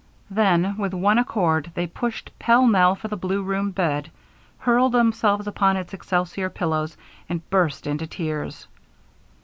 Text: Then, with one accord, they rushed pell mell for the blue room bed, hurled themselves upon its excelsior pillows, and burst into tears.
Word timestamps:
Then, 0.31 0.77
with 0.77 0.95
one 0.95 1.19
accord, 1.19 1.73
they 1.75 1.87
rushed 2.01 2.31
pell 2.39 2.65
mell 2.65 2.95
for 2.95 3.07
the 3.07 3.15
blue 3.15 3.43
room 3.43 3.69
bed, 3.69 4.09
hurled 4.57 4.93
themselves 4.93 5.45
upon 5.45 5.77
its 5.77 5.93
excelsior 5.93 6.49
pillows, 6.49 6.97
and 7.29 7.47
burst 7.51 7.85
into 7.85 8.07
tears. 8.07 8.65